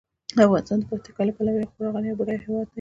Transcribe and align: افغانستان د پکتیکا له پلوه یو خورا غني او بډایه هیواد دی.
افغانستان 0.45 0.77
د 0.79 0.83
پکتیکا 0.91 1.21
له 1.27 1.33
پلوه 1.35 1.53
یو 1.61 1.71
خورا 1.71 1.89
غني 1.93 2.09
او 2.11 2.19
بډایه 2.19 2.41
هیواد 2.45 2.65
دی. 2.67 2.69